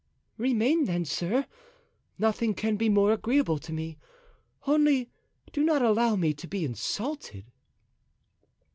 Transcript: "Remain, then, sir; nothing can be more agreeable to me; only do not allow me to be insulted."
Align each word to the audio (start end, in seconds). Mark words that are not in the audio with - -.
"Remain, 0.39 0.85
then, 0.85 1.05
sir; 1.05 1.45
nothing 2.17 2.55
can 2.55 2.75
be 2.75 2.89
more 2.89 3.13
agreeable 3.13 3.59
to 3.59 3.71
me; 3.71 3.99
only 4.65 5.11
do 5.51 5.63
not 5.63 5.83
allow 5.83 6.15
me 6.15 6.33
to 6.33 6.47
be 6.47 6.65
insulted." 6.65 7.45